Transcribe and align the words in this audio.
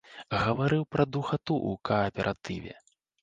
Гаварыў 0.43 0.81
пра 0.95 1.05
духату 1.17 1.55
ў 1.69 1.81
кааператыве. 1.89 2.73